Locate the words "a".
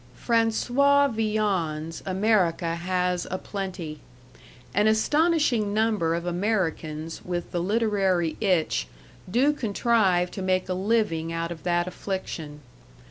3.29-3.37, 10.67-10.73